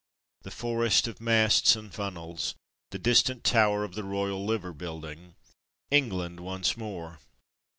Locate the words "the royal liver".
3.93-4.73